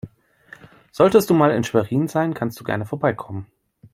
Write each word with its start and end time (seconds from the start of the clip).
Solltest 0.91 1.29
du 1.29 1.35
mal 1.35 1.51
in 1.51 1.63
Schwerin 1.63 2.07
sein, 2.07 2.33
kannst 2.33 2.59
du 2.59 2.63
gerne 2.63 2.87
vorbeikommen. 2.87 3.45